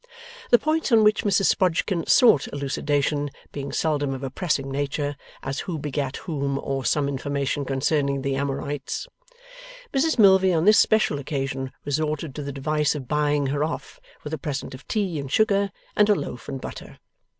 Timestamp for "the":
0.49-0.57, 8.23-8.35, 12.41-12.51